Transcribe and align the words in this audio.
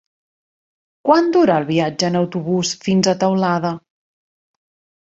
Quant 1.09 1.27
dura 1.35 1.59
el 1.63 1.67
viatge 1.69 2.09
en 2.09 2.19
autobús 2.23 2.73
fins 2.89 3.13
a 3.13 3.17
Teulada? 3.27 3.75